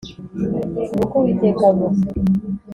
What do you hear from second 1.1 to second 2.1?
Uwiteka avuga